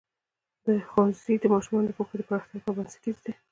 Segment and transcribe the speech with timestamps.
[0.89, 3.33] ښوونځی د ماشومانو د پوهې د پراختیا لپاره بنسټیز دی.